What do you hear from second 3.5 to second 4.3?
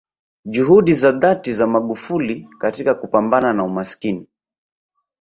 na umasikini